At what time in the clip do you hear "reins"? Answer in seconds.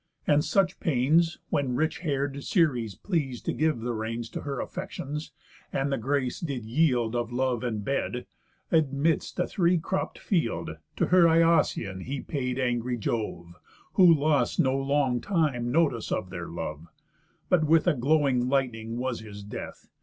3.93-4.29